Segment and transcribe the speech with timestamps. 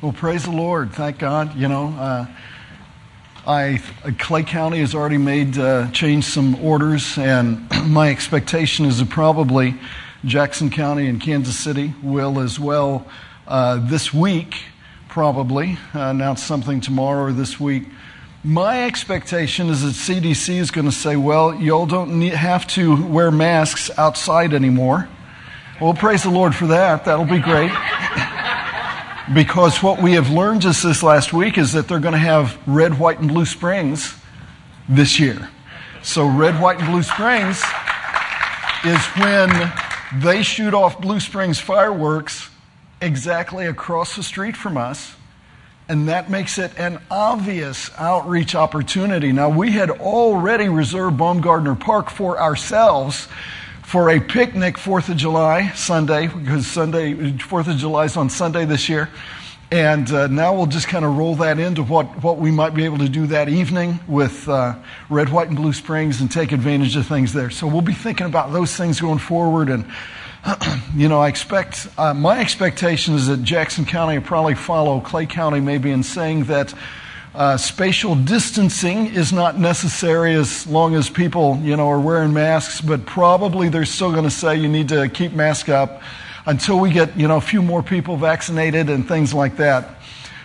[0.00, 0.92] Well, praise the Lord.
[0.92, 1.56] Thank God.
[1.56, 2.26] You know, uh,
[3.44, 3.82] I
[4.20, 9.74] Clay County has already made uh, changed some orders, and my expectation is that probably
[10.24, 13.08] Jackson County and Kansas City will as well
[13.48, 14.62] uh, this week.
[15.08, 17.88] Probably uh, announce something tomorrow or this week.
[18.44, 23.04] My expectation is that CDC is going to say, "Well, y'all don't need, have to
[23.08, 25.08] wear masks outside anymore."
[25.80, 27.04] Well, praise the Lord for that.
[27.04, 27.72] That'll be great.
[29.34, 32.58] Because what we have learned just this last week is that they're going to have
[32.66, 34.14] red, white, and blue springs
[34.88, 35.50] this year.
[36.02, 37.62] So, red, white, and blue springs
[38.84, 39.72] is when
[40.14, 42.48] they shoot off Blue Springs fireworks
[43.02, 45.14] exactly across the street from us.
[45.90, 49.32] And that makes it an obvious outreach opportunity.
[49.32, 53.28] Now, we had already reserved Baumgardner Park for ourselves
[53.88, 58.66] for a picnic 4th of July Sunday, because Sunday, 4th of July is on Sunday
[58.66, 59.08] this year.
[59.70, 62.84] And uh, now we'll just kind of roll that into what, what we might be
[62.84, 64.74] able to do that evening with uh,
[65.08, 67.48] Red, White, and Blue Springs and take advantage of things there.
[67.48, 69.70] So we'll be thinking about those things going forward.
[69.70, 69.86] And,
[70.94, 75.24] you know, I expect, uh, my expectation is that Jackson County will probably follow Clay
[75.24, 76.74] County maybe in saying that
[77.34, 82.80] uh, spatial distancing is not necessary as long as people, you know, are wearing masks,
[82.80, 86.02] but probably they're still going to say you need to keep mask up
[86.46, 89.98] until we get, you know, a few more people vaccinated and things like that.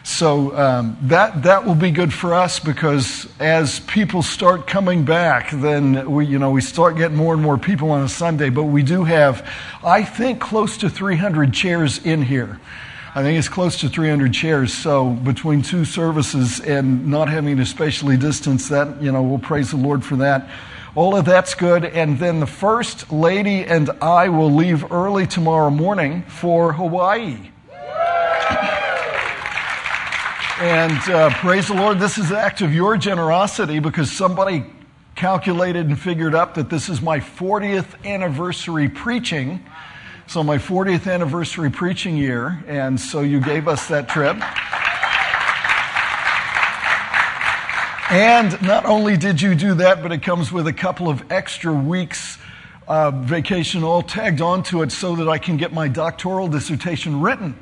[0.04, 5.50] So um, that that will be good for us because as people start coming back,
[5.52, 8.50] then we you know we start getting more and more people on a Sunday.
[8.50, 9.50] But we do have,
[9.82, 12.60] I think, close to 300 chairs in here.
[13.16, 14.74] I think it's close to 300 chairs.
[14.74, 19.70] So between two services and not having to spatially distance, that you know, we'll praise
[19.70, 20.50] the Lord for that.
[20.96, 21.86] All of that's good.
[21.86, 27.38] And then the first lady and I will leave early tomorrow morning for Hawaii.
[30.60, 34.66] And uh, praise the Lord, this is an act of your generosity because somebody
[35.14, 39.64] calculated and figured up that this is my 40th anniversary preaching.
[40.34, 44.34] So, my 40th anniversary preaching year, and so you gave us that trip.
[48.12, 51.72] And not only did you do that, but it comes with a couple of extra
[51.72, 52.40] weeks
[52.88, 57.56] uh, vacation all tagged onto it so that I can get my doctoral dissertation written.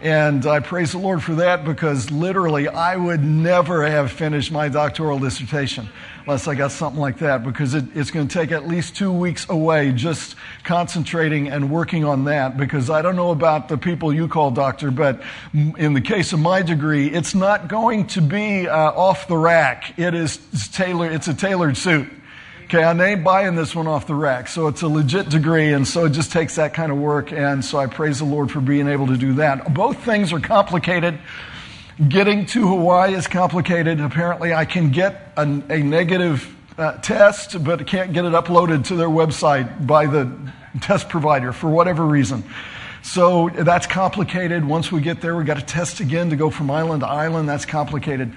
[0.00, 4.70] And I praise the Lord for that because literally I would never have finished my
[4.70, 5.90] doctoral dissertation
[6.24, 9.12] unless I got something like that because it, it's going to take at least two
[9.12, 14.12] weeks away just concentrating and working on that because I don't know about the people
[14.12, 15.22] you call doctor, but
[15.54, 19.98] in the case of my degree, it's not going to be uh, off the rack.
[19.98, 20.38] It is
[20.72, 22.08] tailored, it's a tailored suit.
[22.72, 24.46] Okay, I ain't buying this one off the rack.
[24.46, 27.32] So it's a legit degree, and so it just takes that kind of work.
[27.32, 29.74] And so I praise the Lord for being able to do that.
[29.74, 31.18] Both things are complicated.
[32.08, 34.00] Getting to Hawaii is complicated.
[34.00, 38.94] Apparently, I can get a, a negative uh, test, but can't get it uploaded to
[38.94, 40.32] their website by the
[40.80, 42.42] test provider for whatever reason.
[43.02, 44.64] So that's complicated.
[44.64, 47.46] Once we get there, we've got to test again to go from island to island.
[47.46, 48.34] That's complicated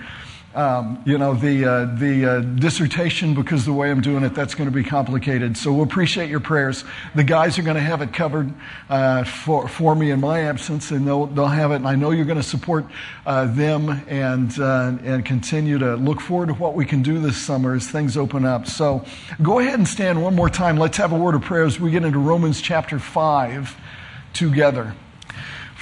[0.56, 4.54] um, you know, the, uh, the uh, dissertation, because the way I'm doing it, that's
[4.54, 5.58] going to be complicated.
[5.58, 6.84] So we'll appreciate your prayers.
[7.16, 8.54] The guys are going to have it covered
[8.90, 11.78] uh, for, for me in my absence, and they'll, they'll have it.
[11.78, 12.86] And I know you're going to support
[13.26, 17.38] uh, them and, uh, and continue to look forward to what we can do this
[17.38, 18.68] summer as things open up.
[18.68, 19.04] So
[19.42, 20.78] go ahead and stand one more time.
[20.78, 23.76] Let's have a word of prayer as we get into Romans chapter 5
[24.34, 24.94] together.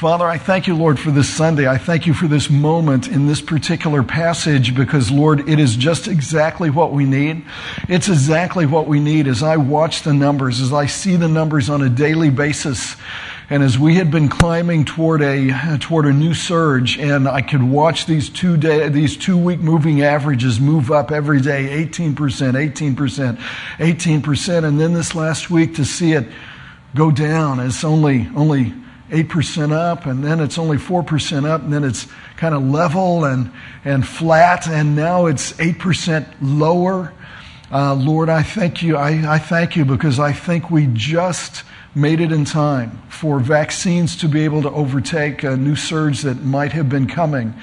[0.01, 1.67] Father, I thank you, Lord, for this Sunday.
[1.67, 6.07] I thank you for this moment in this particular passage because, Lord, it is just
[6.07, 7.45] exactly what we need.
[7.87, 11.69] It's exactly what we need as I watch the numbers, as I see the numbers
[11.69, 12.95] on a daily basis.
[13.47, 17.61] And as we had been climbing toward a, toward a new surge, and I could
[17.61, 23.37] watch these two day, these two week moving averages move up every day, 18%, 18%,
[23.77, 24.63] 18%.
[24.63, 26.25] And then this last week to see it
[26.95, 28.73] go down, it's only, only
[29.11, 32.07] 8% up, and then it's only 4% up, and then it's
[32.37, 33.51] kind of level and,
[33.83, 37.13] and flat, and now it's 8% lower.
[37.71, 38.97] Uh, Lord, I thank you.
[38.97, 41.63] I, I thank you because I think we just
[41.93, 46.41] made it in time for vaccines to be able to overtake a new surge that
[46.41, 47.53] might have been coming.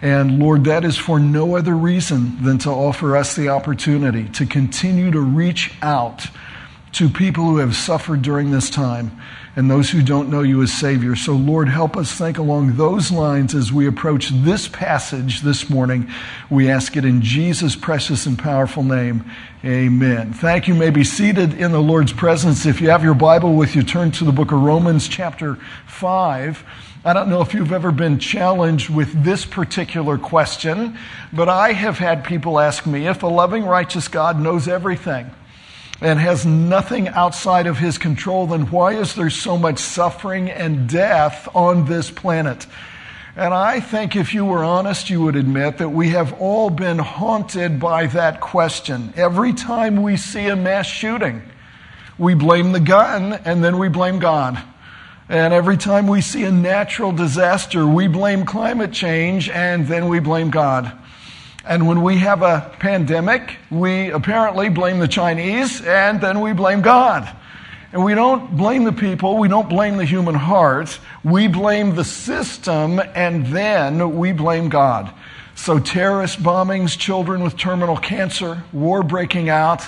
[0.00, 4.46] And Lord, that is for no other reason than to offer us the opportunity to
[4.46, 6.26] continue to reach out
[6.92, 9.20] to people who have suffered during this time
[9.56, 11.16] and those who don't know you as Savior.
[11.16, 16.10] So, Lord, help us think along those lines as we approach this passage this morning.
[16.50, 19.30] We ask it in Jesus' precious and powerful name.
[19.64, 20.34] Amen.
[20.34, 20.74] Thank you.
[20.74, 22.66] you may be seated in the Lord's presence.
[22.66, 25.56] If you have your Bible with you, turn to the book of Romans, chapter
[25.86, 26.64] 5.
[27.06, 30.98] I don't know if you've ever been challenged with this particular question,
[31.32, 35.30] but I have had people ask me if a loving, righteous God knows everything
[36.00, 40.88] and has nothing outside of his control, then why is there so much suffering and
[40.88, 42.66] death on this planet?
[43.34, 46.98] And I think if you were honest, you would admit that we have all been
[46.98, 49.12] haunted by that question.
[49.14, 51.42] Every time we see a mass shooting,
[52.18, 54.62] we blame the gun and then we blame God.
[55.28, 60.20] And every time we see a natural disaster, we blame climate change and then we
[60.20, 60.96] blame God.
[61.66, 66.80] And when we have a pandemic, we apparently blame the Chinese and then we blame
[66.80, 67.28] God.
[67.92, 72.04] And we don't blame the people, we don't blame the human heart, we blame the
[72.04, 75.12] system and then we blame God.
[75.56, 79.82] So terrorist bombings, children with terminal cancer, war breaking out,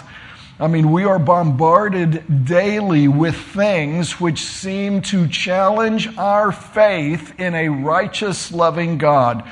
[0.60, 7.54] I mean, we are bombarded daily with things which seem to challenge our faith in
[7.54, 9.48] a righteous, loving God.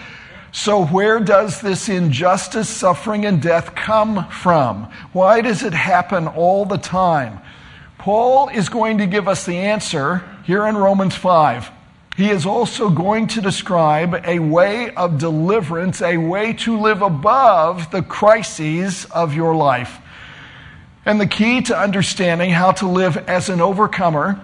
[0.57, 4.91] So, where does this injustice, suffering, and death come from?
[5.13, 7.41] Why does it happen all the time?
[7.99, 11.71] Paul is going to give us the answer here in Romans 5.
[12.17, 17.91] He is also going to describe a way of deliverance, a way to live above
[17.91, 19.99] the crises of your life.
[21.05, 24.41] And the key to understanding how to live as an overcomer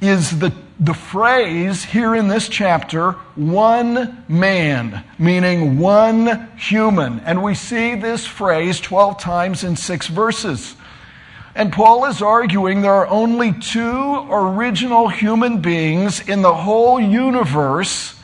[0.00, 7.20] is the, the phrase here in this chapter, one man, meaning one human.
[7.20, 10.76] And we see this phrase 12 times in six verses.
[11.54, 18.14] And Paul is arguing there are only two original human beings in the whole universe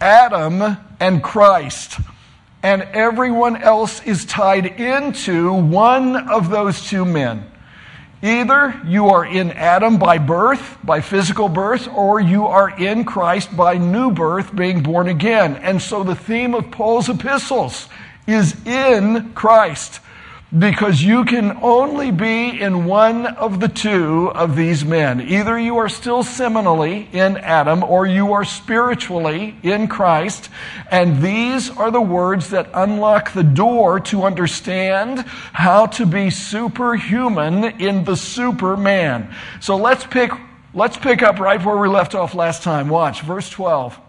[0.00, 1.98] Adam and Christ
[2.62, 7.48] and everyone else is tied into one of those two men.
[8.22, 13.56] Either you are in Adam by birth, by physical birth, or you are in Christ
[13.56, 15.56] by new birth, being born again.
[15.56, 17.88] And so the theme of Paul's epistles
[18.26, 20.00] is in Christ
[20.56, 25.20] because you can only be in one of the two of these men.
[25.20, 30.48] Either you are still seminally in Adam or you are spiritually in Christ.
[30.90, 35.20] And these are the words that unlock the door to understand
[35.52, 39.34] how to be superhuman in the superman.
[39.60, 40.30] So let's pick,
[40.72, 42.88] let's pick up right where we left off last time.
[42.88, 44.00] Watch verse 12.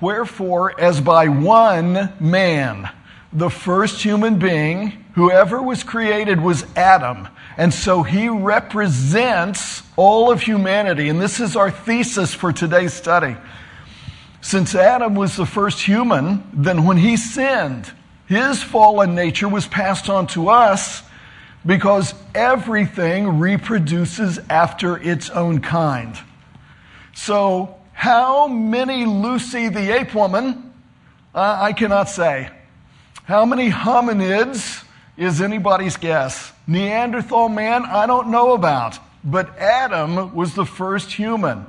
[0.00, 2.90] Wherefore, as by one man,
[3.34, 7.28] the first human being who ever was created was Adam.
[7.56, 11.08] And so he represents all of humanity.
[11.08, 13.36] And this is our thesis for today's study.
[14.40, 17.90] Since Adam was the first human, then when he sinned,
[18.26, 21.02] his fallen nature was passed on to us
[21.66, 26.16] because everything reproduces after its own kind.
[27.14, 30.72] So, how many Lucy the ape woman?
[31.34, 32.50] Uh, I cannot say.
[33.24, 34.84] How many hominids
[35.16, 36.52] is anybody's guess?
[36.66, 38.98] Neanderthal man, I don't know about.
[39.24, 41.64] But Adam was the first human.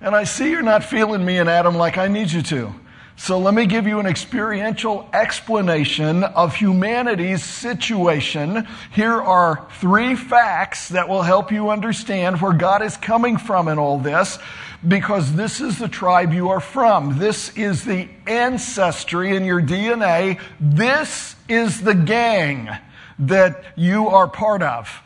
[0.00, 2.72] And I see you're not feeling me and Adam like I need you to.
[3.16, 8.68] So let me give you an experiential explanation of humanity's situation.
[8.92, 13.80] Here are three facts that will help you understand where God is coming from in
[13.80, 14.38] all this
[14.86, 17.18] because this is the tribe you are from.
[17.18, 20.40] This is the ancestry in your DNA.
[20.60, 22.68] This is the gang
[23.18, 25.02] that you are part of.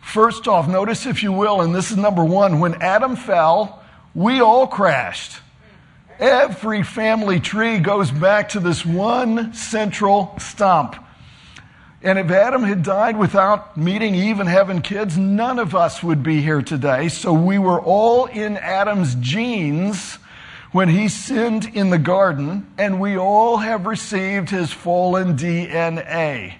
[0.00, 3.82] First off, notice if you will, and this is number one, when Adam fell,
[4.14, 5.40] we all crashed.
[6.18, 10.96] Every family tree goes back to this one central stump.
[12.02, 16.22] And if Adam had died without meeting Eve and having kids, none of us would
[16.22, 17.08] be here today.
[17.08, 20.18] So we were all in Adam's genes
[20.72, 26.54] when he sinned in the garden, and we all have received his fallen DNA.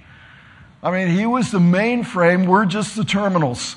[0.82, 3.76] I mean, he was the mainframe, we're just the terminals.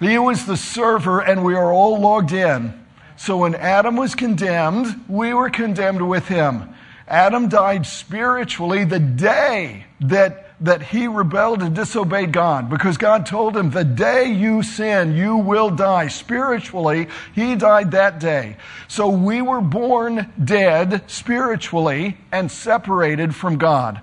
[0.00, 2.74] He was the server, and we are all logged in.
[3.16, 6.74] So when Adam was condemned, we were condemned with him.
[7.06, 13.56] Adam died spiritually the day that that he rebelled and disobeyed God because God told
[13.56, 16.08] him, the day you sin, you will die.
[16.08, 18.56] Spiritually, he died that day.
[18.86, 24.02] So we were born dead spiritually and separated from God.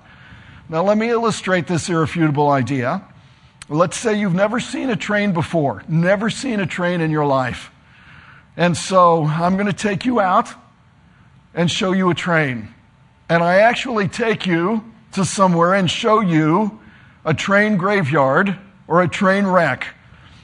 [0.68, 3.04] Now let me illustrate this irrefutable idea.
[3.68, 7.70] Let's say you've never seen a train before, never seen a train in your life.
[8.56, 10.48] And so I'm going to take you out
[11.54, 12.74] and show you a train.
[13.28, 16.80] And I actually take you to somewhere and show you
[17.24, 19.94] a train graveyard or a train wreck.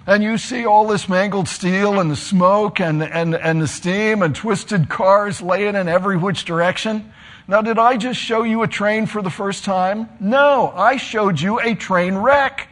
[0.07, 4.23] and you see all this mangled steel and the smoke and, and, and the steam
[4.23, 7.11] and twisted cars laying in every which direction.
[7.49, 10.09] Now, did I just show you a train for the first time?
[10.21, 12.69] No, I showed you a train wreck.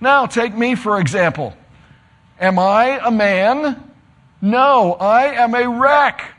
[0.00, 1.54] Now, take me for example.
[2.38, 3.92] Am I a man?
[4.42, 6.30] No, I am a wreck.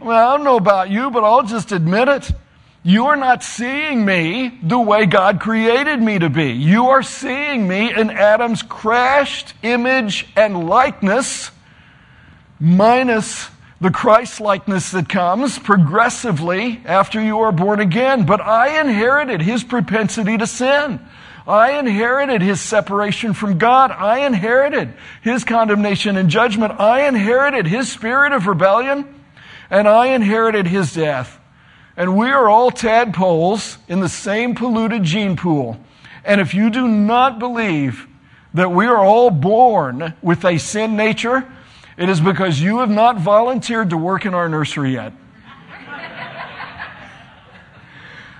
[0.00, 2.32] Well, I don't know about you, but I'll just admit it.
[2.86, 6.52] You are not seeing me the way God created me to be.
[6.52, 11.50] You are seeing me in Adam's crashed image and likeness,
[12.60, 13.48] minus
[13.80, 18.24] the Christ likeness that comes progressively after you are born again.
[18.24, 21.00] But I inherited his propensity to sin.
[21.44, 23.90] I inherited his separation from God.
[23.90, 26.78] I inherited his condemnation and judgment.
[26.78, 29.12] I inherited his spirit of rebellion
[29.70, 31.40] and I inherited his death.
[31.96, 35.80] And we are all tadpoles in the same polluted gene pool.
[36.24, 38.06] And if you do not believe
[38.52, 41.50] that we are all born with a sin nature,
[41.96, 45.12] it is because you have not volunteered to work in our nursery yet.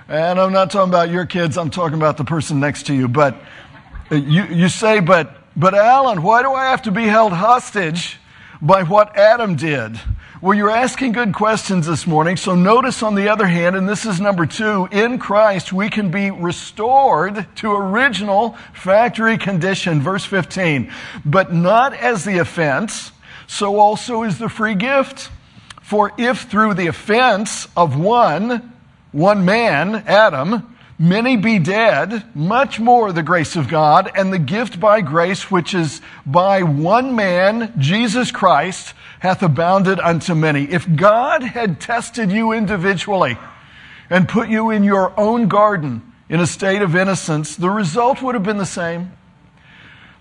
[0.07, 3.07] and I'm not talking about your kids, I'm talking about the person next to you.
[3.07, 3.41] But
[4.11, 8.17] uh, you, you say, but, but Alan, why do I have to be held hostage
[8.61, 9.99] by what Adam did?
[10.39, 12.37] Well, you're asking good questions this morning.
[12.37, 16.11] So notice on the other hand, and this is number two, in Christ we can
[16.11, 19.99] be restored to original factory condition.
[19.99, 20.93] Verse 15.
[21.25, 23.11] But not as the offense,
[23.47, 25.31] so also is the free gift.
[25.81, 28.73] For if through the offense of one,
[29.11, 34.79] one man, Adam, many be dead, much more the grace of God and the gift
[34.79, 40.63] by grace, which is by one man, Jesus Christ, hath abounded unto many.
[40.63, 43.37] If God had tested you individually
[44.09, 48.35] and put you in your own garden in a state of innocence, the result would
[48.35, 49.11] have been the same.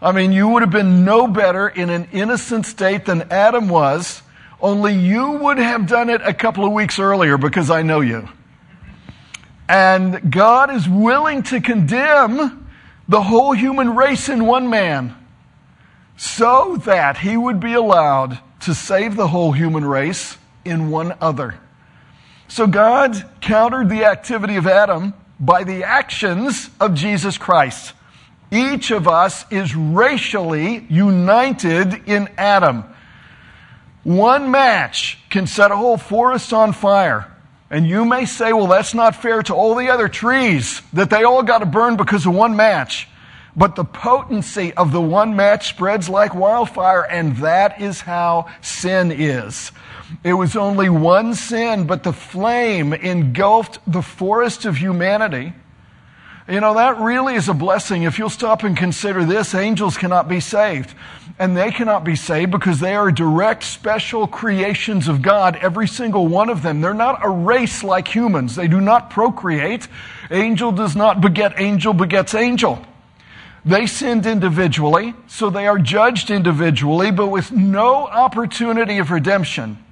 [0.00, 4.22] I mean, you would have been no better in an innocent state than Adam was,
[4.60, 8.28] only you would have done it a couple of weeks earlier because I know you.
[9.68, 12.68] And God is willing to condemn
[13.08, 15.16] the whole human race in one man
[16.16, 21.54] so that he would be allowed to save the whole human race in one other.
[22.48, 27.92] So God countered the activity of Adam by the actions of Jesus Christ.
[28.50, 32.84] Each of us is racially united in Adam.
[34.02, 37.32] One match can set a whole forest on fire.
[37.70, 41.24] And you may say, well, that's not fair to all the other trees, that they
[41.24, 43.08] all got to burn because of one match.
[43.56, 49.10] But the potency of the one match spreads like wildfire, and that is how sin
[49.10, 49.72] is.
[50.22, 55.54] It was only one sin, but the flame engulfed the forest of humanity.
[56.48, 58.04] You know, that really is a blessing.
[58.04, 60.94] If you'll stop and consider this, angels cannot be saved.
[61.38, 66.28] And they cannot be saved because they are direct, special creations of God, every single
[66.28, 66.80] one of them.
[66.80, 68.54] They're not a race like humans.
[68.54, 69.88] They do not procreate.
[70.30, 72.84] Angel does not beget angel, begets angel.
[73.66, 79.82] They sinned individually, so they are judged individually, but with no opportunity of redemption.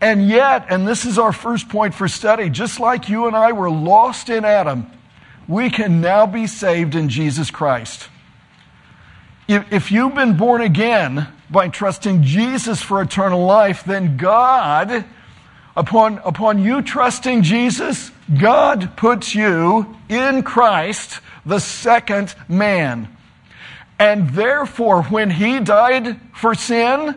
[0.00, 3.52] And yet, and this is our first point for study, just like you and I
[3.52, 4.90] were lost in Adam,
[5.46, 8.08] we can now be saved in Jesus Christ.
[9.46, 15.04] If you've been born again by trusting Jesus for eternal life, then God,
[15.76, 23.08] upon, upon you trusting Jesus, God puts you in Christ the second man.
[23.98, 27.14] And therefore, when he died for sin,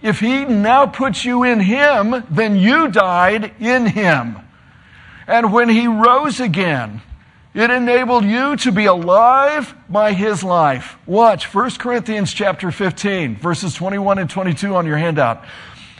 [0.00, 4.36] if he now puts you in him, then you died in him.
[5.26, 7.00] And when he rose again,
[7.54, 10.96] it enabled you to be alive by his life.
[11.06, 15.44] Watch 1 Corinthians chapter 15, verses 21 and 22 on your handout.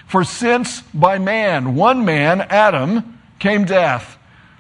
[0.07, 4.19] For since by man, one man, Adam, came death,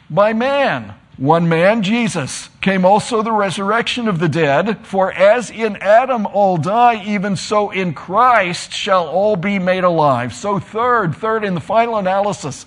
[0.08, 4.84] by man, one man, Jesus, came also the resurrection of the dead.
[4.84, 10.34] For as in Adam all die, even so in Christ shall all be made alive.
[10.34, 12.66] So, third, third, in the final analysis,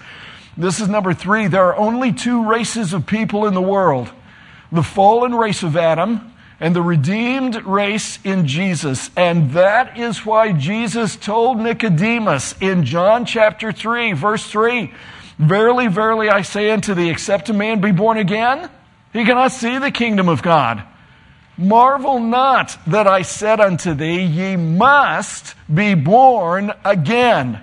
[0.56, 1.48] this is number three.
[1.48, 4.12] There are only two races of people in the world
[4.70, 9.10] the fallen race of Adam and the redeemed race in Jesus.
[9.16, 14.94] And that is why Jesus told Nicodemus in John chapter 3, verse 3
[15.40, 18.70] Verily, verily, I say unto thee, except a man be born again,
[19.14, 20.84] he cannot see the kingdom of God.
[21.58, 27.62] Marvel not that I said unto thee, ye must be born again.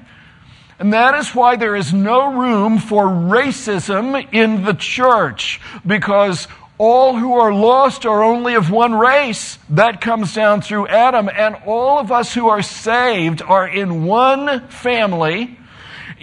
[0.79, 7.17] And that is why there is no room for racism in the church, because all
[7.17, 9.59] who are lost are only of one race.
[9.71, 11.31] That comes down through Adam.
[11.33, 15.57] And all of us who are saved are in one family,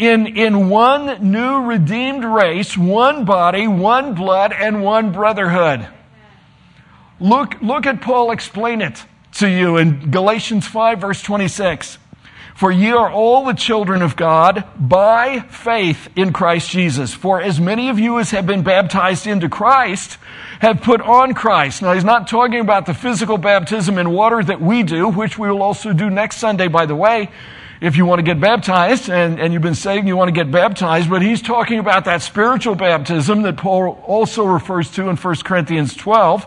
[0.01, 5.88] in, in one new redeemed race, one body, one blood, and one brotherhood.
[7.20, 12.00] Look, look at Paul explain it to you in Galatians 5, verse 26.
[12.55, 17.13] For ye are all the children of God by faith in Christ Jesus.
[17.13, 20.17] For as many of you as have been baptized into Christ
[20.62, 21.84] have put on Christ.
[21.84, 25.48] Now, he's not talking about the physical baptism in water that we do, which we
[25.48, 27.29] will also do next Sunday, by the way
[27.81, 30.33] if you want to get baptized and, and you've been saved and you want to
[30.33, 35.17] get baptized, but he's talking about that spiritual baptism that Paul also refers to in
[35.17, 36.45] 1 Corinthians 12.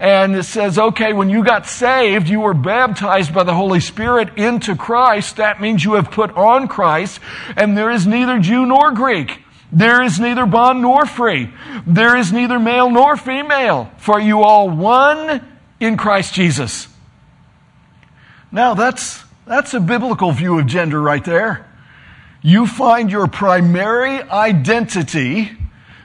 [0.00, 4.38] And it says, okay, when you got saved, you were baptized by the Holy Spirit
[4.38, 5.36] into Christ.
[5.36, 7.20] That means you have put on Christ,
[7.56, 9.40] and there is neither Jew nor Greek.
[9.70, 11.52] There is neither bond nor free.
[11.86, 15.46] There is neither male nor female, for you all one
[15.78, 16.88] in Christ Jesus.
[18.50, 21.66] Now that's that's a biblical view of gender right there.
[22.40, 25.50] You find your primary identity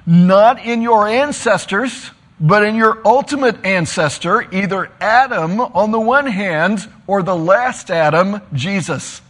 [0.08, 2.10] not in your ancestors,
[2.40, 8.42] but in your ultimate ancestor, either Adam on the one hand or the last Adam,
[8.52, 9.22] Jesus.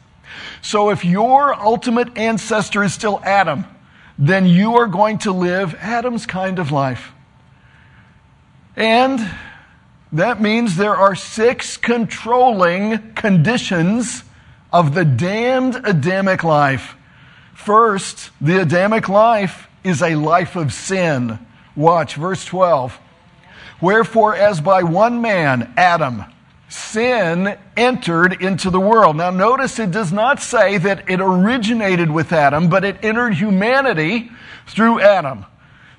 [0.61, 3.65] So if your ultimate ancestor is still Adam,
[4.17, 7.11] then you are going to live Adam's kind of life.
[8.77, 9.19] And
[10.15, 14.23] that means there are six controlling conditions
[14.71, 16.95] of the damned Adamic life.
[17.53, 21.39] First, the Adamic life is a life of sin.
[21.75, 22.97] Watch verse 12.
[23.81, 26.23] Wherefore, as by one man, Adam,
[26.69, 29.17] sin entered into the world.
[29.17, 34.31] Now, notice it does not say that it originated with Adam, but it entered humanity
[34.67, 35.45] through Adam.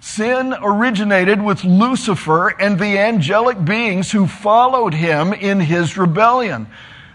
[0.00, 6.66] Sin originated with Lucifer and the angelic beings who followed him in his rebellion.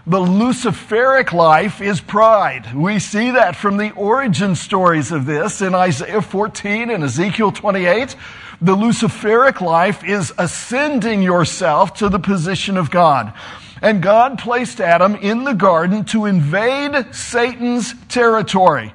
[0.04, 2.74] The Luciferic life is pride.
[2.74, 8.16] We see that from the origin stories of this in Isaiah 14 and Ezekiel 28.
[8.60, 13.32] The Luciferic life is ascending yourself to the position of God.
[13.80, 18.94] And God placed Adam in the garden to invade Satan's territory.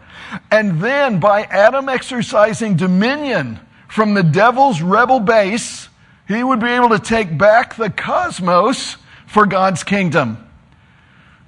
[0.52, 3.62] And then by Adam exercising dominion
[3.98, 5.90] from the devil's rebel base,
[6.28, 10.38] he would be able to take back the cosmos for God's kingdom.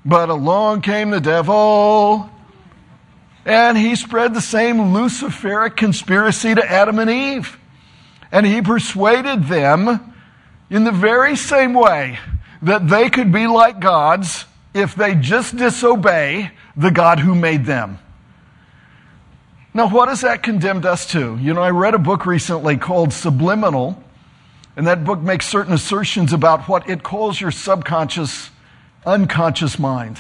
[0.03, 2.27] But along came the devil,
[3.45, 7.59] and he spread the same Luciferic conspiracy to Adam and Eve.
[8.31, 10.11] And he persuaded them
[10.71, 12.17] in the very same way
[12.63, 17.99] that they could be like gods if they just disobey the God who made them.
[19.79, 21.37] Now, what has that condemned us to?
[21.37, 24.03] You know, I read a book recently called Subliminal,
[24.75, 28.49] and that book makes certain assertions about what it calls your subconscious,
[29.05, 30.19] unconscious mind.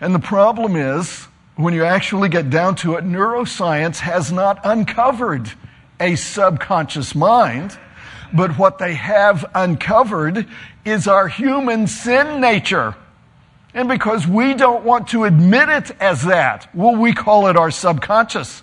[0.00, 5.50] And the problem is, when you actually get down to it, neuroscience has not uncovered
[5.98, 7.76] a subconscious mind,
[8.32, 10.46] but what they have uncovered
[10.84, 12.94] is our human sin nature.
[13.74, 17.72] And because we don't want to admit it as that, well, we call it our
[17.72, 18.62] subconscious.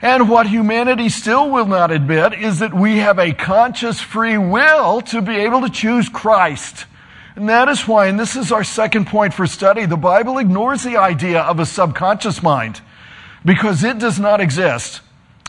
[0.00, 5.00] And what humanity still will not admit is that we have a conscious free will
[5.02, 6.86] to be able to choose Christ.
[7.34, 10.82] And that is why, and this is our second point for study, the Bible ignores
[10.82, 12.80] the idea of a subconscious mind
[13.44, 15.00] because it does not exist.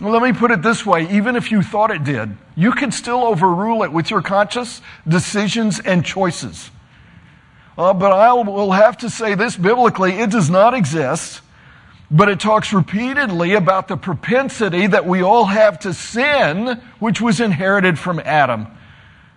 [0.02, 2.92] Well, let me put it this way even if you thought it did, you can
[2.92, 6.72] still overrule it with your conscious decisions and choices.
[7.78, 11.42] Uh, but I will have to say this biblically it does not exist,
[12.12, 17.39] but it talks repeatedly about the propensity that we all have to sin, which was
[17.39, 18.67] inherited from Adam.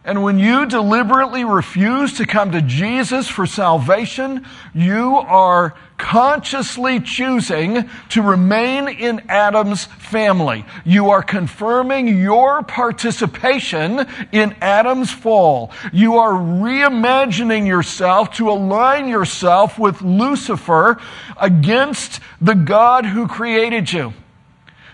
[0.04, 7.88] And when you deliberately refuse to come to Jesus for salvation, you are consciously choosing
[8.08, 10.64] to remain in Adam's family.
[10.84, 15.70] You are confirming your participation in Adam's fall.
[15.92, 21.00] You are reimagining yourself to align yourself with Lucifer
[21.36, 24.14] against the God who created you.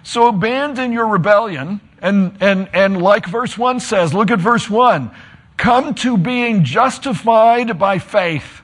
[0.03, 5.11] So abandon your rebellion and, and, and like verse 1 says, look at verse 1
[5.59, 8.63] come to being justified by faith,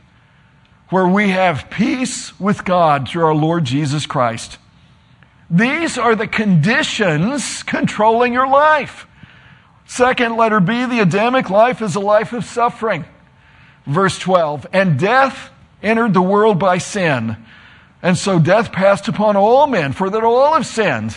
[0.88, 4.58] where we have peace with God through our Lord Jesus Christ.
[5.50, 9.06] These are the conditions controlling your life.
[9.86, 13.04] Second, letter B, the Adamic life is a life of suffering.
[13.86, 15.50] Verse 12, and death
[15.82, 17.36] entered the world by sin.
[18.00, 21.16] And so death passed upon all men, for that all have sinned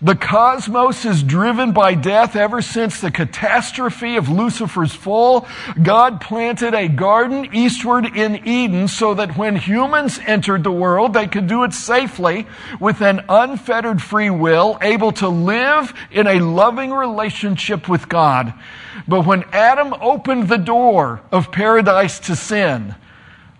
[0.00, 5.48] The cosmos is driven by death ever since the catastrophe of Lucifer's fall.
[5.82, 11.26] God planted a garden eastward in Eden so that when humans entered the world, they
[11.26, 12.46] could do it safely
[12.78, 18.54] with an unfettered free will, able to live in a loving relationship with God.
[19.08, 22.94] But when Adam opened the door of paradise to sin,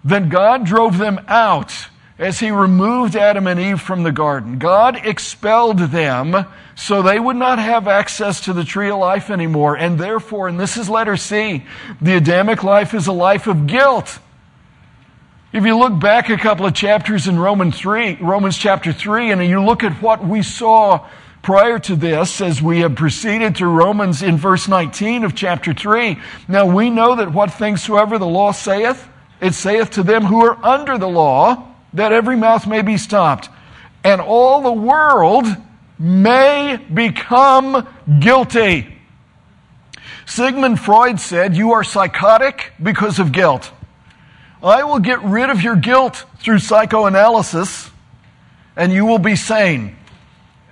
[0.04, 4.58] then God drove them out as he removed Adam and Eve from the garden.
[4.58, 9.76] God expelled them so they would not have access to the tree of life anymore.
[9.76, 11.64] And therefore, and this is letter C,
[12.00, 14.18] the Adamic life is a life of guilt.
[15.52, 19.44] If you look back a couple of chapters in Romans 3, Romans chapter 3, and
[19.46, 21.08] you look at what we saw
[21.40, 26.18] prior to this as we have proceeded through Romans in verse 19 of chapter 3.
[26.48, 29.08] Now we know that what things soever the law saith,
[29.40, 33.48] it saith to them who are under the law, that every mouth may be stopped,
[34.04, 35.46] and all the world
[35.98, 37.86] may become
[38.20, 38.94] guilty.
[40.26, 43.70] Sigmund Freud said, You are psychotic because of guilt.
[44.62, 47.90] I will get rid of your guilt through psychoanalysis,
[48.76, 49.96] and you will be sane.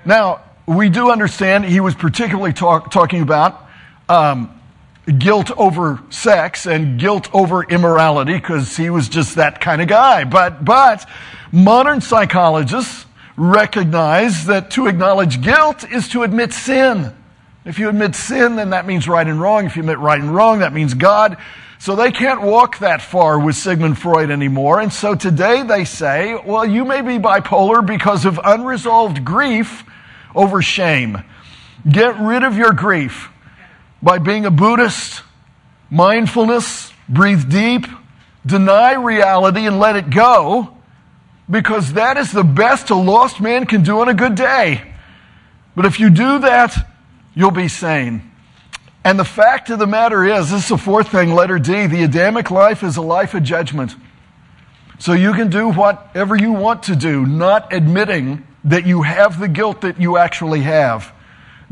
[0.05, 3.67] Now, we do understand he was particularly talk, talking about
[4.09, 4.56] um,
[5.19, 10.25] guilt over sex and guilt over immorality because he was just that kind of guy.
[10.25, 11.09] But, but
[11.53, 17.15] modern psychologists recognize that to acknowledge guilt is to admit sin.
[17.65, 19.67] If you admit sin, then that means right and wrong.
[19.67, 21.37] If you admit right and wrong, that means God.
[21.79, 24.81] So they can't walk that far with Sigmund Freud anymore.
[24.81, 29.85] And so today they say, well, you may be bipolar because of unresolved grief
[30.35, 31.23] over shame.
[31.89, 33.31] Get rid of your grief
[34.03, 35.23] by being a Buddhist,
[35.91, 37.87] mindfulness, breathe deep,
[38.45, 40.77] deny reality and let it go,
[41.51, 44.83] because that is the best a lost man can do on a good day.
[45.75, 46.77] But if you do that,
[47.35, 48.33] you'll be sane.
[49.05, 52.03] And the fact of the matter is, this is the fourth thing, letter D, the
[52.03, 53.95] Adamic life is a life of judgment.
[54.99, 59.47] So you can do whatever you want to do, not admitting that you have the
[59.47, 61.13] guilt that you actually have.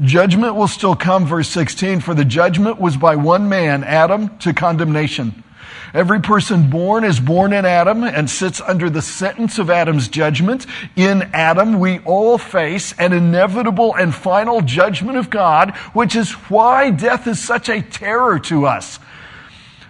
[0.00, 4.52] Judgment will still come, verse 16, for the judgment was by one man, Adam, to
[4.52, 5.44] condemnation.
[5.92, 10.66] Every person born is born in Adam and sits under the sentence of Adam's judgment.
[10.96, 16.90] In Adam, we all face an inevitable and final judgment of God, which is why
[16.90, 18.98] death is such a terror to us.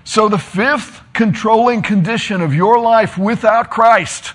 [0.04, 4.34] So the fifth controlling condition of your life without Christ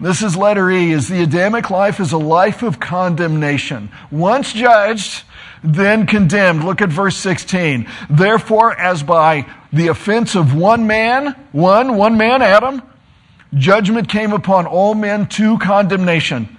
[0.00, 3.90] this is letter E, is the Adamic life is a life of condemnation.
[4.10, 5.22] Once judged,
[5.62, 6.64] then condemned.
[6.64, 7.88] Look at verse 16.
[8.10, 12.82] Therefore, as by the offense of one man, one, one man, Adam,
[13.54, 16.58] judgment came upon all men to condemnation.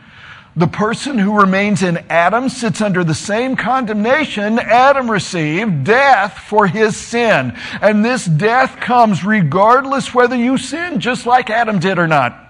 [0.58, 6.66] The person who remains in Adam sits under the same condemnation Adam received, death for
[6.66, 7.58] his sin.
[7.82, 12.45] And this death comes regardless whether you sin just like Adam did or not.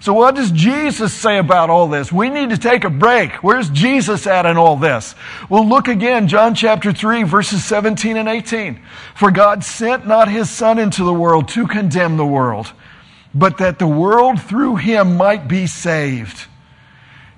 [0.00, 2.10] So what does Jesus say about all this?
[2.10, 3.32] We need to take a break.
[3.44, 5.14] Where's Jesus at in all this?
[5.50, 8.80] Well, look again, John chapter 3, verses 17 and 18.
[9.14, 12.72] For God sent not his Son into the world to condemn the world,
[13.34, 16.46] but that the world through him might be saved.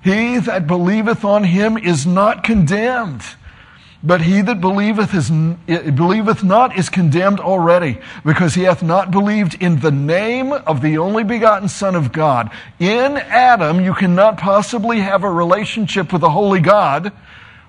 [0.01, 3.23] He that believeth on him is not condemned
[4.03, 5.31] but he that believeth, is,
[5.67, 10.81] eh, believeth not is condemned already, because he hath not believed in the name of
[10.81, 12.51] the only begotten Son of God.
[12.79, 17.13] In Adam, you cannot possibly have a relationship with the Holy God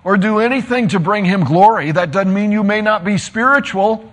[0.02, 1.92] or do anything to bring him glory.
[1.92, 4.12] That doesn't mean you may not be spiritual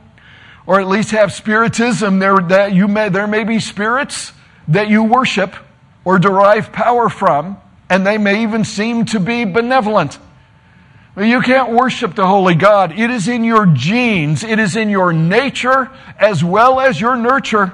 [0.67, 2.19] or at least have spiritism.
[2.19, 4.31] There, that you may, there may be spirits
[4.67, 5.55] that you worship
[6.05, 7.57] or derive power from,
[7.89, 10.19] and they may even seem to be benevolent.
[11.17, 12.97] You can't worship the Holy God.
[12.97, 17.73] It is in your genes, it is in your nature as well as your nurture.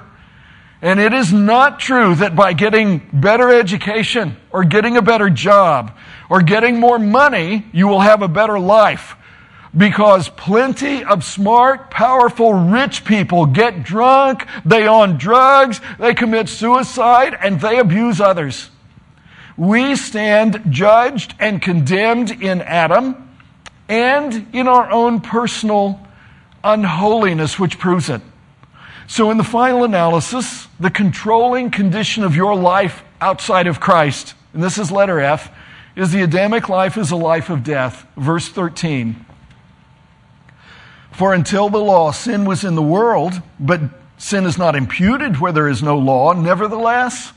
[0.82, 5.95] And it is not true that by getting better education or getting a better job
[6.30, 9.15] or getting more money, you will have a better life.
[9.76, 17.38] Because plenty of smart, powerful, rich people get drunk, they on drugs, they commit suicide,
[17.39, 18.69] and they abuse others.
[19.56, 23.27] We stand judged and condemned in Adam
[23.89, 26.00] and in our own personal
[26.63, 28.21] unholiness, which proves it.
[29.08, 34.62] So, in the final analysis, the controlling condition of your life outside of Christ, and
[34.62, 35.50] this is letter F,
[35.95, 38.06] is the Adamic life is a life of death.
[38.17, 39.26] Verse 13.
[41.12, 43.82] For until the law, sin was in the world, but
[44.17, 46.34] sin is not imputed where there is no law.
[46.34, 47.32] Nevertheless,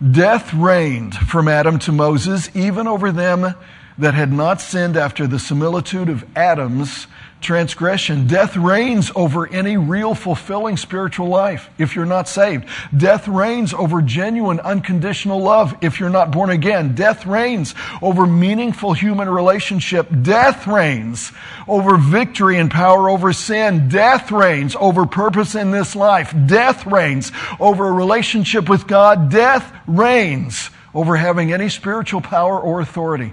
[0.00, 3.54] death reigned from Adam to Moses, even over them
[3.98, 7.06] that had not sinned after the similitude of Adam's
[7.44, 8.26] transgression.
[8.26, 12.66] Death reigns over any real, fulfilling spiritual life if you're not saved.
[12.96, 16.94] Death reigns over genuine, unconditional love if you're not born again.
[16.94, 20.08] Death reigns over meaningful human relationship.
[20.22, 21.32] Death reigns
[21.68, 23.88] over victory and power over sin.
[23.88, 26.34] Death reigns over purpose in this life.
[26.46, 27.30] Death reigns
[27.60, 29.30] over a relationship with God.
[29.30, 33.32] Death reigns over having any spiritual power or authority.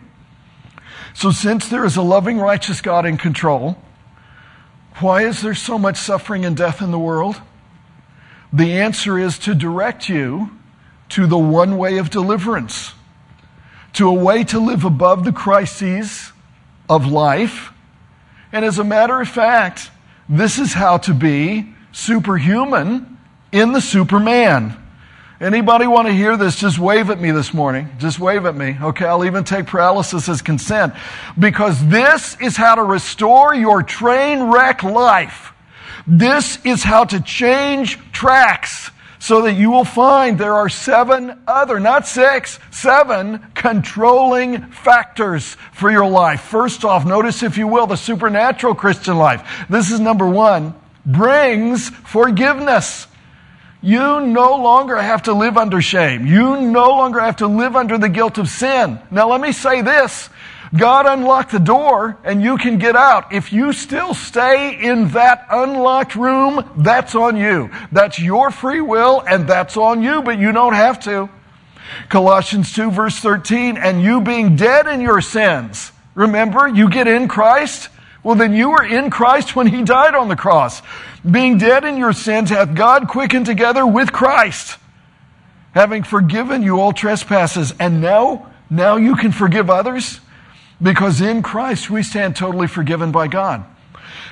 [1.13, 3.77] So, since there is a loving, righteous God in control,
[4.99, 7.41] why is there so much suffering and death in the world?
[8.53, 10.51] The answer is to direct you
[11.09, 12.93] to the one way of deliverance,
[13.93, 16.31] to a way to live above the crises
[16.89, 17.71] of life.
[18.51, 19.91] And as a matter of fact,
[20.27, 23.17] this is how to be superhuman
[23.51, 24.80] in the Superman.
[25.41, 26.55] Anybody want to hear this?
[26.55, 27.89] Just wave at me this morning.
[27.97, 28.77] Just wave at me.
[28.79, 30.93] Okay, I'll even take paralysis as consent.
[31.37, 35.51] Because this is how to restore your train wreck life.
[36.05, 41.79] This is how to change tracks so that you will find there are seven other,
[41.79, 46.41] not six, seven controlling factors for your life.
[46.41, 49.65] First off, notice if you will, the supernatural Christian life.
[49.71, 53.07] This is number one, brings forgiveness.
[53.81, 56.27] You no longer have to live under shame.
[56.27, 58.99] You no longer have to live under the guilt of sin.
[59.09, 60.29] Now let me say this.
[60.73, 63.33] God unlocked the door and you can get out.
[63.33, 67.71] If you still stay in that unlocked room, that's on you.
[67.91, 71.29] That's your free will and that's on you, but you don't have to.
[72.07, 75.91] Colossians 2 verse 13, and you being dead in your sins.
[76.15, 77.89] Remember, you get in Christ?
[78.23, 80.81] Well, then you were in Christ when he died on the cross.
[81.29, 84.77] Being dead in your sins hath God quickened together with Christ,
[85.73, 87.73] having forgiven you all trespasses.
[87.79, 90.19] And now, now you can forgive others
[90.81, 93.63] because in Christ we stand totally forgiven by God.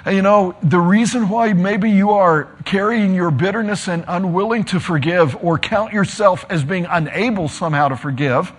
[0.05, 4.79] And you know, the reason why maybe you are carrying your bitterness and unwilling to
[4.79, 8.51] forgive or count yourself as being unable somehow to forgive,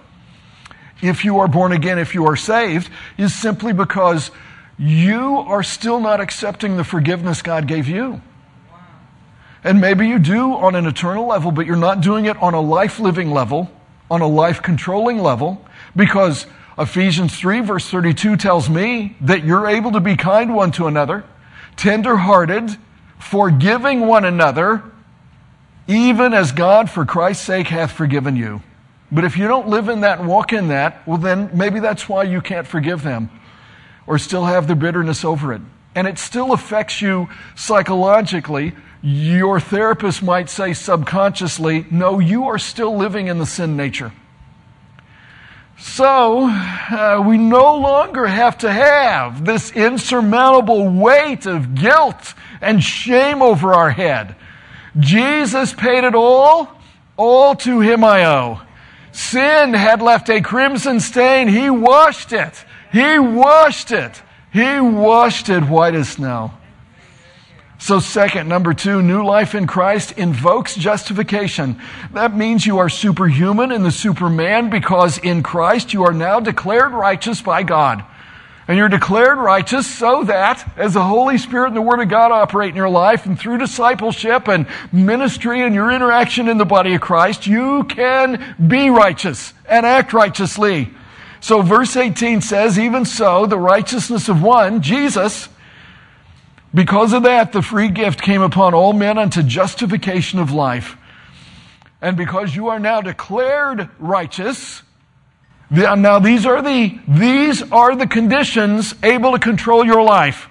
[1.02, 4.30] if you are born again, if you are saved, is simply because
[4.80, 8.22] you are still not accepting the forgiveness God gave you.
[9.62, 12.60] And maybe you do on an eternal level, but you're not doing it on a
[12.62, 13.70] life living level,
[14.10, 15.62] on a life controlling level,
[15.94, 16.46] because
[16.78, 21.24] Ephesians 3 verse 32 tells me that you're able to be kind one to another,
[21.76, 22.74] tender hearted,
[23.18, 24.82] forgiving one another,
[25.88, 28.62] even as God for Christ's sake hath forgiven you.
[29.12, 32.08] But if you don't live in that and walk in that, well, then maybe that's
[32.08, 33.28] why you can't forgive them
[34.10, 35.62] or still have the bitterness over it.
[35.94, 38.72] And it still affects you psychologically.
[39.02, 44.12] Your therapist might say subconsciously, no, you are still living in the sin nature.
[45.78, 53.40] So, uh, we no longer have to have this insurmountable weight of guilt and shame
[53.40, 54.34] over our head.
[54.98, 56.68] Jesus paid it all,
[57.16, 58.60] all to him I owe.
[59.12, 62.64] Sin had left a crimson stain, he washed it.
[62.92, 64.22] He washed it.
[64.52, 66.52] He washed it white as snow.
[67.78, 71.80] So, second, number two, new life in Christ invokes justification.
[72.12, 76.92] That means you are superhuman in the superman because in Christ you are now declared
[76.92, 78.04] righteous by God.
[78.68, 82.32] And you're declared righteous so that as the Holy Spirit and the Word of God
[82.32, 86.94] operate in your life and through discipleship and ministry and your interaction in the body
[86.94, 90.90] of Christ, you can be righteous and act righteously.
[91.40, 95.48] So verse 18 says, even so, the righteousness of one, Jesus,
[96.72, 100.96] because of that, the free gift came upon all men unto justification of life.
[102.02, 104.82] And because you are now declared righteous,
[105.70, 110.48] now these are the, these are the conditions able to control your life.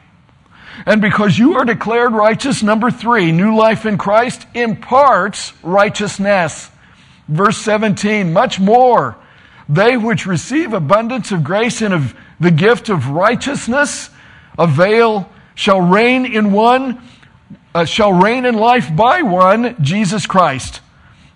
[0.85, 6.69] And because you are declared righteous, number three, new life in Christ imparts righteousness.
[7.27, 9.17] Verse 17, much more
[9.69, 14.09] they which receive abundance of grace and of the gift of righteousness
[14.57, 17.01] avail shall reign in one
[17.75, 20.81] uh, shall reign in life by one Jesus Christ.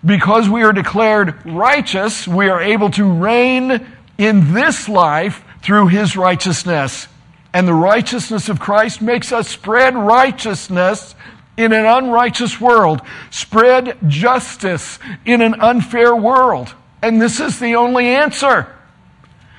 [0.04, 3.86] Because we are declared righteous, we are able to reign
[4.18, 7.06] in this life through his righteousness.
[7.52, 11.14] And the righteousness of Christ makes us spread righteousness
[11.56, 16.74] in an unrighteous world, spread justice in an unfair world.
[17.04, 18.66] And this is the only answer.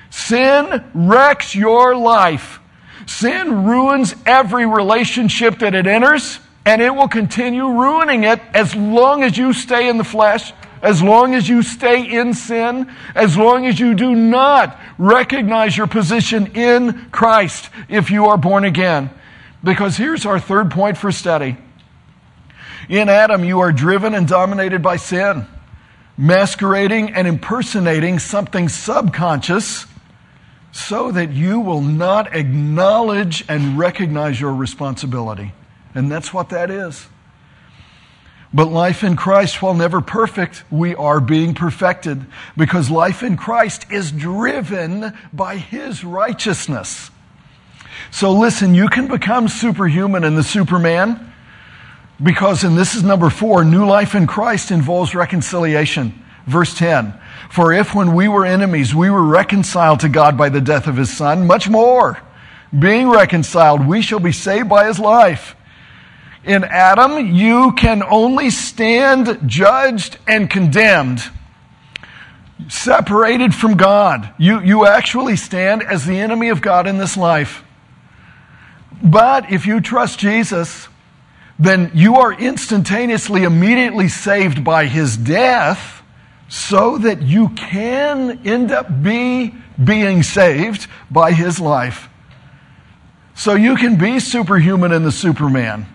[0.10, 2.60] Sin wrecks your life.
[3.06, 9.22] Sin ruins every relationship that it enters, and it will continue ruining it as long
[9.22, 10.54] as you stay in the flesh,
[10.86, 15.88] As long as you stay in sin, as long as you do not recognize your
[15.88, 19.10] position in Christ if you are born again.
[19.64, 21.58] Because here's our third point for study.
[22.88, 25.48] In Adam, you are driven and dominated by sin,
[26.18, 29.86] masquerading and impersonating something subconscious
[30.72, 35.54] so that you will not acknowledge and recognize your responsibility.
[35.94, 37.08] And that's what that is.
[38.54, 42.26] But life in Christ, while never perfect, we are being perfected
[42.56, 47.12] because life in Christ is driven by His righteousness.
[48.12, 51.34] So listen, you can become superhuman and the Superman
[52.22, 56.24] because, and this is number four, new life in Christ involves reconciliation.
[56.46, 57.14] Verse 10
[57.50, 60.98] For if when we were enemies, we were reconciled to God by the death of
[60.98, 62.22] His Son, much more,
[62.78, 65.56] being reconciled, we shall be saved by His life.
[66.44, 71.24] In Adam, you can only stand judged and condemned,
[72.68, 74.32] separated from God.
[74.38, 77.64] You, you actually stand as the enemy of God in this life.
[79.02, 80.88] But if you trust Jesus,
[81.58, 86.04] then you are instantaneously, immediately saved by his death
[86.48, 92.10] so that you can end up be, being saved by his life.
[93.36, 95.88] So you can be superhuman in the Superman.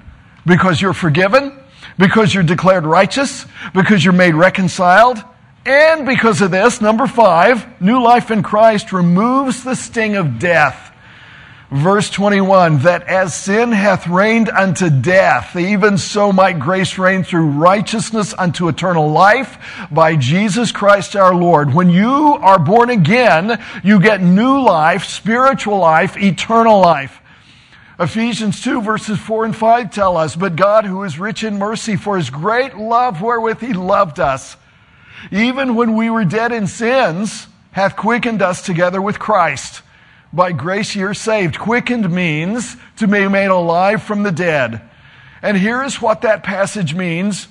[0.47, 1.59] Because you're forgiven,
[1.99, 3.45] because you're declared righteous,
[3.75, 5.23] because you're made reconciled,
[5.67, 10.90] and because of this, number five, new life in Christ removes the sting of death.
[11.71, 17.47] Verse 21, that as sin hath reigned unto death, even so might grace reign through
[17.47, 19.57] righteousness unto eternal life
[19.89, 21.73] by Jesus Christ our Lord.
[21.73, 27.21] When you are born again, you get new life, spiritual life, eternal life.
[28.01, 31.95] Ephesians 2 verses 4 and 5 tell us, But God, who is rich in mercy,
[31.95, 34.57] for his great love wherewith he loved us,
[35.31, 39.80] even when we were dead in sins, hath quickened us together with Christ.
[40.33, 41.59] By grace you're saved.
[41.59, 44.81] Quickened means to be made alive from the dead.
[45.43, 47.49] And here is what that passage means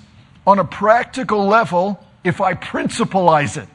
[0.47, 3.67] on a practical level if I principalize it.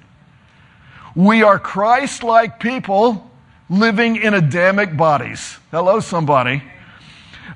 [1.15, 3.31] We are Christ like people
[3.69, 5.59] living in Adamic bodies.
[5.71, 6.63] Hello, somebody.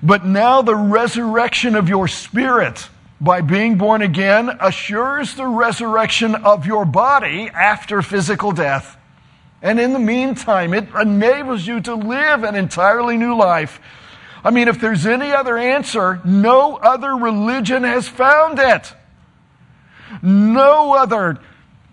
[0.02, 2.88] But now the resurrection of your spirit
[3.20, 8.97] by being born again assures the resurrection of your body after physical death.
[9.61, 13.81] And in the meantime, it enables you to live an entirely new life.
[14.44, 18.92] I mean, if there's any other answer, no other religion has found it.
[20.23, 21.38] No other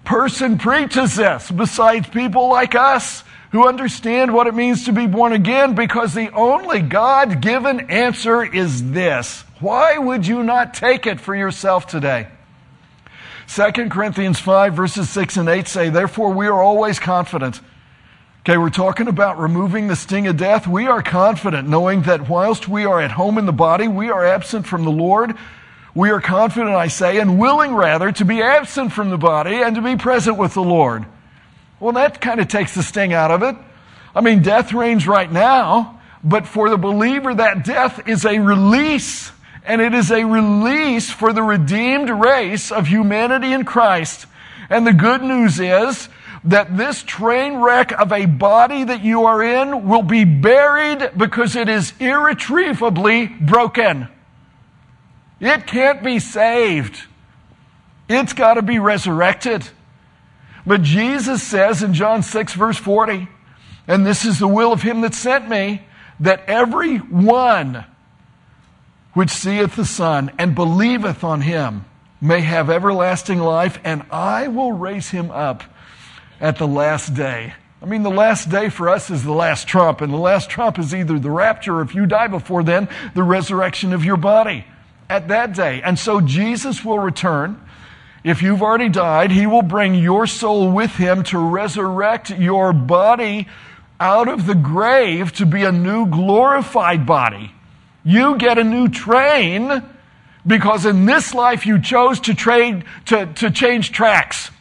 [0.04, 5.34] person preaches this besides people like us who understand what it means to be born
[5.34, 9.43] again because the only God given answer is this.
[9.60, 12.28] Why would you not take it for yourself today?
[13.47, 17.62] 2 Corinthians 5 verses 6 and 8 say, Therefore we are always confident.
[18.41, 20.67] Okay, we're talking about removing the sting of death.
[20.67, 24.23] We are confident knowing that whilst we are at home in the body, we are
[24.23, 25.36] absent from the Lord.
[25.95, 29.75] We are confident, I say, and willing rather to be absent from the body and
[29.75, 31.05] to be present with the Lord.
[31.79, 33.55] Well, that kind of takes the sting out of it.
[34.13, 39.31] I mean, death reigns right now, but for the believer, that death is a release.
[39.65, 44.28] And it is a release for the redeemed race of humanity in Christ.
[44.69, 46.10] And the good news is
[46.43, 51.56] that this train wreck of a body that you are in will be buried because
[51.56, 54.08] it is irretrievably broken.
[55.39, 57.01] It can't be saved.
[58.08, 59.67] It's got to be resurrected.
[60.65, 63.28] But Jesus says in John 6, verse 40,
[63.88, 65.84] and this is the will of him that sent me,
[66.19, 67.86] that every one
[69.15, 71.86] which seeth the Son and believeth on him
[72.21, 75.63] may have everlasting life, and I will raise him up
[76.39, 77.54] at the last day.
[77.82, 80.78] I mean, the last day for us is the last trump, and the last trump
[80.78, 84.65] is either the rapture, or if you die before then, the resurrection of your body
[85.10, 85.82] at that day.
[85.82, 87.62] And so Jesus will return.
[88.23, 93.47] If you've already died, he will bring your soul with him to resurrect your body
[93.99, 97.54] out of the grave to be a new glorified body.
[98.05, 99.83] You get a new train
[100.45, 104.51] because in this life you chose to trade, to, to change tracks.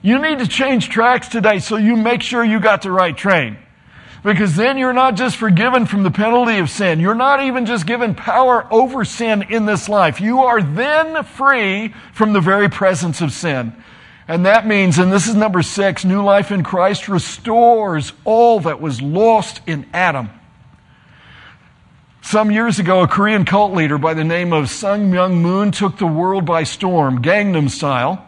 [0.00, 3.58] You need to change tracks today so you make sure you got the right train.
[4.22, 6.98] Because then you're not just forgiven from the penalty of sin.
[6.98, 10.18] You're not even just given power over sin in this life.
[10.18, 13.74] You are then free from the very presence of sin.
[14.26, 18.80] And that means, and this is number six, new life in Christ restores all that
[18.80, 20.30] was lost in Adam.
[22.24, 25.98] Some years ago, a Korean cult leader by the name of Sun Myung Moon took
[25.98, 28.26] the world by storm, Gangnam style.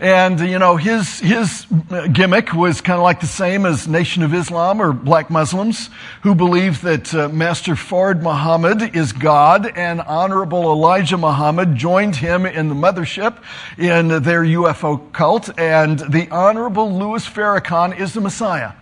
[0.00, 1.66] And, you know, his, his
[2.10, 5.90] gimmick was kind of like the same as Nation of Islam or black Muslims
[6.22, 12.46] who believe that uh, Master Fard Muhammad is God and Honorable Elijah Muhammad joined him
[12.46, 13.36] in the mothership
[13.76, 18.72] in their UFO cult and the Honorable Louis Farrakhan is the Messiah.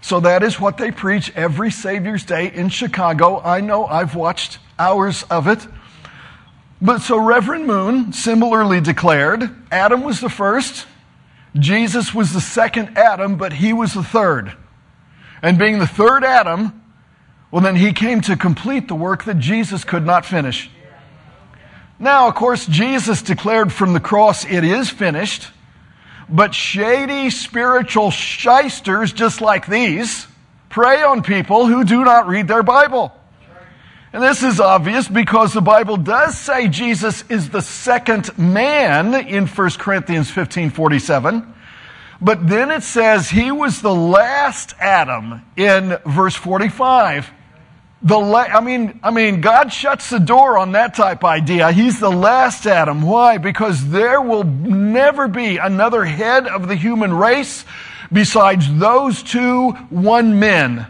[0.00, 3.40] So that is what they preach every Savior's Day in Chicago.
[3.40, 5.66] I know I've watched hours of it.
[6.80, 10.86] But so Reverend Moon similarly declared Adam was the first,
[11.56, 14.54] Jesus was the second Adam, but he was the third.
[15.42, 16.84] And being the third Adam,
[17.50, 20.70] well, then he came to complete the work that Jesus could not finish.
[21.98, 25.48] Now, of course, Jesus declared from the cross, it is finished.
[26.28, 30.26] But shady spiritual shysters just like these
[30.68, 33.12] prey on people who do not read their Bible.
[34.12, 39.46] And this is obvious because the Bible does say Jesus is the second man in
[39.46, 41.54] 1 Corinthians 15 47.
[42.20, 47.30] But then it says he was the last Adam in verse 45.
[48.00, 51.72] The la- I mean, I mean, God shuts the door on that type idea.
[51.72, 53.02] He's the last Adam.
[53.02, 53.38] Why?
[53.38, 57.64] Because there will never be another head of the human race
[58.12, 60.86] besides those two one men.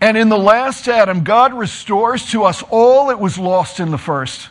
[0.00, 3.98] And in the last Adam, God restores to us all that was lost in the
[3.98, 4.48] first.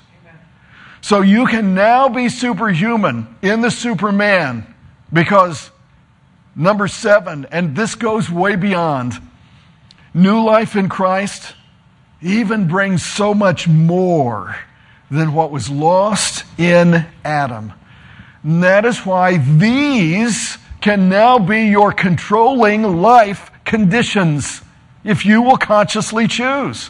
[1.02, 4.66] So you can now be superhuman in the Superman
[5.12, 5.70] because
[6.56, 9.22] number seven, and this goes way beyond,
[10.14, 11.54] new life in Christ
[12.24, 14.56] even brings so much more
[15.12, 17.74] than what was lost in Adam.
[18.44, 24.62] And that is why these can now be your controlling life conditions
[25.04, 26.90] if you will consciously choose.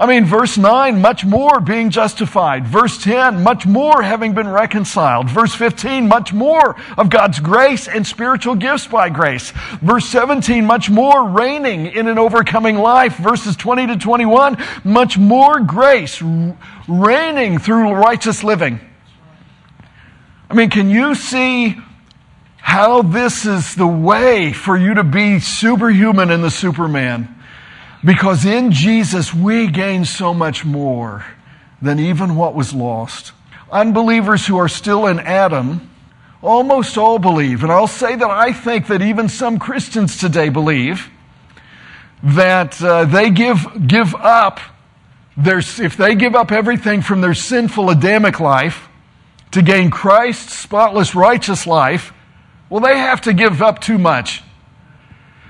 [0.00, 2.66] I mean, verse 9, much more being justified.
[2.66, 5.28] Verse 10, much more having been reconciled.
[5.28, 9.50] Verse 15, much more of God's grace and spiritual gifts by grace.
[9.82, 13.16] Verse 17, much more reigning in an overcoming life.
[13.16, 16.22] Verses 20 to 21, much more grace
[16.86, 18.80] reigning through righteous living.
[20.48, 21.76] I mean, can you see
[22.68, 27.34] how this is the way for you to be superhuman in the Superman.
[28.04, 31.24] Because in Jesus, we gain so much more
[31.82, 33.32] than even what was lost.
[33.70, 35.90] Unbelievers who are still in Adam
[36.40, 41.10] almost all believe, and I'll say that I think that even some Christians today believe
[42.22, 44.60] that uh, they give, give up
[45.36, 48.88] their, if they give up everything from their sinful Adamic life
[49.52, 52.12] to gain Christ's spotless righteous life,
[52.70, 54.42] well, they have to give up too much.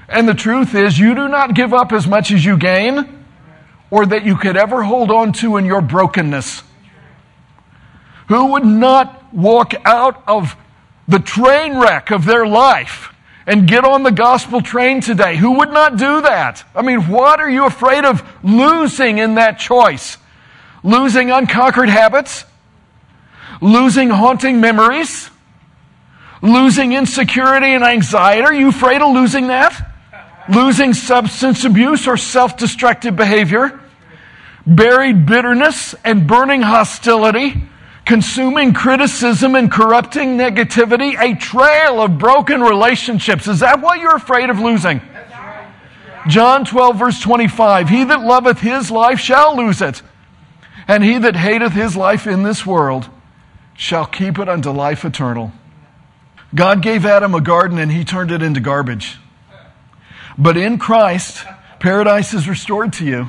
[0.08, 3.24] And the truth is, you do not give up as much as you gain
[3.90, 6.62] or that you could ever hold on to in your brokenness.
[8.28, 10.56] Who would not walk out of
[11.06, 13.14] the train wreck of their life
[13.46, 15.36] and get on the gospel train today?
[15.36, 16.64] Who would not do that?
[16.74, 20.18] I mean, what are you afraid of losing in that choice?
[20.82, 22.44] Losing unconquered habits?
[23.60, 25.30] Losing haunting memories?
[26.42, 28.42] Losing insecurity and anxiety.
[28.42, 29.87] Are you afraid of losing that?
[30.48, 33.80] Losing substance abuse or self destructive behavior?
[34.66, 37.64] Buried bitterness and burning hostility?
[38.04, 41.18] Consuming criticism and corrupting negativity?
[41.18, 43.46] A trail of broken relationships.
[43.46, 45.02] Is that what you're afraid of losing?
[46.26, 50.02] John 12, verse 25 He that loveth his life shall lose it,
[50.86, 53.08] and he that hateth his life in this world
[53.74, 55.52] shall keep it unto life eternal.
[56.54, 59.18] God gave Adam a garden and he turned it into garbage.
[60.38, 61.44] But in Christ,
[61.80, 63.28] paradise is restored to you.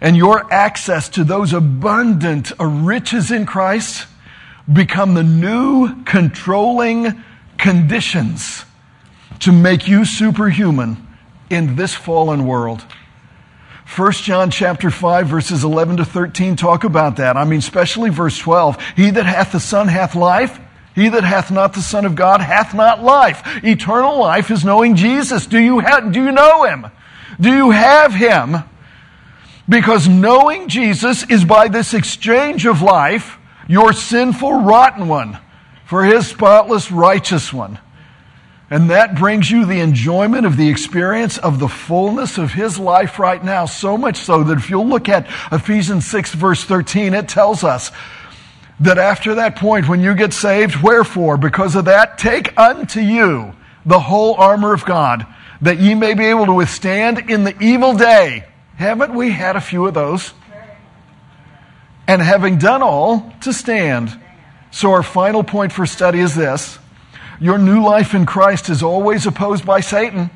[0.00, 4.08] And your access to those abundant uh, riches in Christ
[4.70, 7.22] become the new controlling
[7.56, 8.64] conditions
[9.38, 11.06] to make you superhuman
[11.48, 12.84] in this fallen world.
[13.96, 17.36] 1 John chapter 5 verses 11 to 13 talk about that.
[17.36, 18.82] I mean, especially verse 12.
[18.96, 20.58] He that hath the Son hath life.
[20.94, 23.42] He that hath not the Son of God hath not life.
[23.64, 25.46] Eternal life is knowing Jesus.
[25.46, 26.86] Do you, have, do you know Him?
[27.40, 28.56] Do you have Him?
[29.68, 33.38] Because knowing Jesus is by this exchange of life,
[33.68, 35.38] your sinful, rotten one,
[35.86, 37.78] for His spotless, righteous one.
[38.68, 43.18] And that brings you the enjoyment of the experience of the fullness of His life
[43.18, 43.66] right now.
[43.66, 47.90] So much so that if you'll look at Ephesians 6 verse 13, it tells us,
[48.82, 53.54] that after that point, when you get saved, wherefore, because of that, take unto you
[53.86, 55.24] the whole armor of God,
[55.60, 58.44] that ye may be able to withstand in the evil day.
[58.76, 60.32] Haven't we had a few of those?
[62.08, 64.18] And having done all, to stand.
[64.72, 66.78] So, our final point for study is this
[67.40, 70.30] your new life in Christ is always opposed by Satan.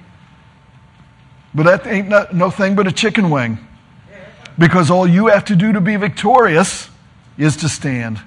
[1.52, 3.58] But that ain't no, no thing but a chicken wing.
[4.58, 6.88] Because all you have to do to be victorious
[7.38, 8.20] is to stand.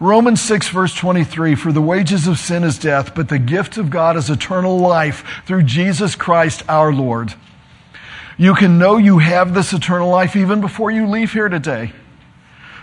[0.00, 3.90] Romans 6, verse 23 For the wages of sin is death, but the gift of
[3.90, 7.34] God is eternal life through Jesus Christ our Lord.
[8.36, 11.92] You can know you have this eternal life even before you leave here today.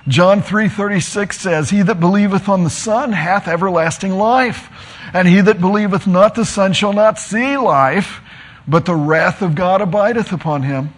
[0.08, 4.70] John 3:36 says, "He that believeth on the Son hath everlasting life,
[5.14, 8.22] and he that believeth not the Son shall not see life,
[8.68, 10.94] but the wrath of God abideth upon him."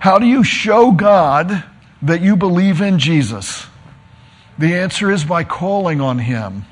[0.00, 1.62] How do you show God
[2.02, 3.68] that you believe in Jesus?
[4.58, 6.64] The answer is by calling on him.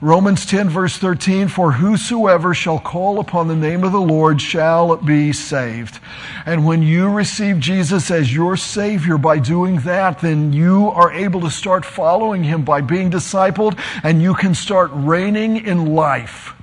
[0.00, 4.96] Romans 10, verse 13, for whosoever shall call upon the name of the Lord shall
[4.96, 5.98] be saved.
[6.46, 11.40] And when you receive Jesus as your Savior by doing that, then you are able
[11.40, 16.54] to start following Him by being discipled, and you can start reigning in life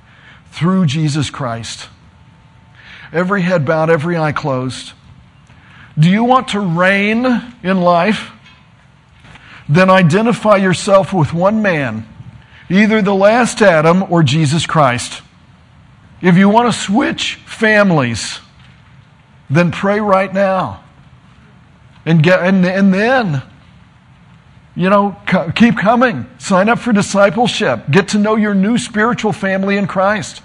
[0.50, 1.90] through Jesus Christ.
[3.12, 4.94] Every head bowed, every eye closed.
[5.98, 7.26] Do you want to reign
[7.62, 8.30] in life?
[9.68, 12.06] Then identify yourself with one man
[12.68, 15.22] either the last Adam or Jesus Christ.
[16.20, 18.40] If you want to switch families,
[19.50, 20.82] then pray right now.
[22.04, 23.42] And, get, and, and then,
[24.74, 25.16] you know,
[25.54, 26.26] keep coming.
[26.38, 27.84] Sign up for discipleship.
[27.90, 30.42] Get to know your new spiritual family in Christ.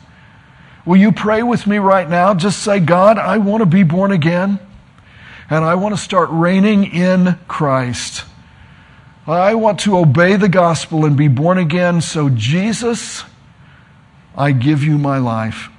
[0.85, 2.33] Will you pray with me right now?
[2.33, 4.59] Just say, God, I want to be born again,
[5.49, 8.25] and I want to start reigning in Christ.
[9.27, 12.01] I want to obey the gospel and be born again.
[12.01, 13.23] So, Jesus,
[14.35, 15.69] I give you my life.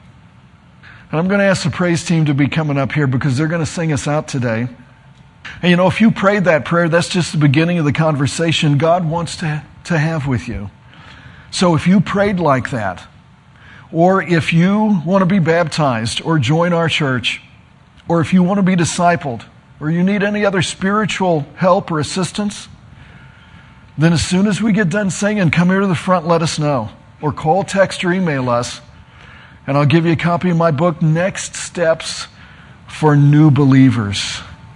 [1.11, 3.49] And I'm going to ask the praise team to be coming up here because they're
[3.49, 4.69] going to sing us out today.
[5.61, 8.79] And you know, if you prayed that prayer, that's just the beginning of the conversation
[8.79, 10.71] God wants to, to have with you.
[11.51, 13.07] So if you prayed like that,
[13.93, 17.43] or if you want to be baptized or join our church,
[18.09, 19.45] or if you want to be discipled,
[19.81, 22.69] or you need any other spiritual help or assistance,
[23.99, 26.59] then as soon as we get done singing, come here to the front, let us
[26.59, 26.89] know.
[27.21, 28.81] Or call, text, or email us,
[29.67, 32.27] and I'll give you a copy of my book, Next Steps
[32.89, 34.41] for New Believers.